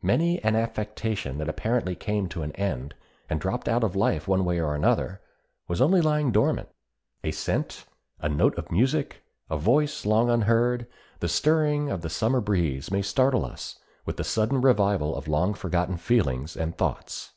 Many 0.00 0.42
an 0.42 0.56
affection 0.56 1.36
that 1.36 1.48
apparently 1.50 1.94
came 1.94 2.26
to 2.30 2.40
an 2.40 2.52
end, 2.52 2.94
and 3.28 3.38
dropped 3.38 3.68
out 3.68 3.84
of 3.84 3.94
life 3.94 4.26
one 4.26 4.46
way 4.46 4.58
or 4.58 4.74
another, 4.74 5.20
was 5.66 5.82
only 5.82 6.00
lying 6.00 6.32
dormant. 6.32 6.70
A 7.22 7.32
scent, 7.32 7.84
a 8.18 8.30
note 8.30 8.56
of 8.56 8.70
music, 8.72 9.22
a 9.50 9.58
voice 9.58 10.06
long 10.06 10.30
unheard, 10.30 10.86
the 11.20 11.28
stirring 11.28 11.90
of 11.90 12.00
the 12.00 12.08
Summer 12.08 12.40
breeze 12.40 12.90
may 12.90 13.02
startle 13.02 13.44
us 13.44 13.78
with 14.06 14.16
the 14.16 14.24
sudden 14.24 14.62
revival 14.62 15.14
of 15.14 15.28
long 15.28 15.52
forgotten 15.52 15.98
feelings 15.98 16.56
and 16.56 16.74
thoughts. 16.78 17.32